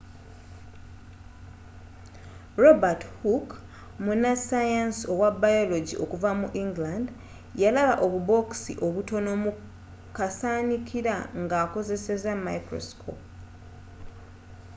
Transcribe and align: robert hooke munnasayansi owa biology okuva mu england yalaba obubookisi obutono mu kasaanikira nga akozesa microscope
robert 2.63 3.01
hooke 3.21 3.55
munnasayansi 4.03 5.03
owa 5.13 5.29
biology 5.43 5.95
okuva 6.03 6.31
mu 6.39 6.47
england 6.63 7.07
yalaba 7.61 7.95
obubookisi 8.05 8.73
obutono 8.85 9.31
mu 9.43 9.51
kasaanikira 10.17 11.15
nga 11.41 11.55
akozesa 11.65 12.31
microscope 12.47 13.23